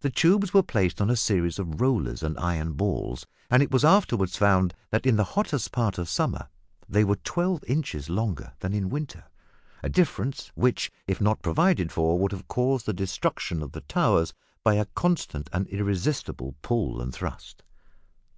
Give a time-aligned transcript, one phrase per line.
[0.00, 3.84] The tubes were placed on a series of rollers and iron balls, and it was
[3.84, 6.48] afterwards found that in the hottest part of summer
[6.88, 9.24] they were twelve inches longer than in winter
[9.82, 14.32] a difference which, if not provided for, would have caused the destruction of the towers
[14.64, 17.62] by a constant and irresistible pull and thrust!